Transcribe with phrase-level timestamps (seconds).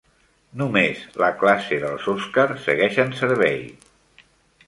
[0.61, 3.59] Només la classe dels Oscar segueix en servei.